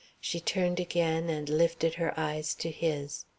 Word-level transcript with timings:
She 0.19 0.39
turned 0.39 0.79
again 0.79 1.29
and 1.29 1.47
lifted 1.47 1.93
her 1.93 2.15
eyes 2.19 2.55
to 2.55 2.71
his. 2.71 3.25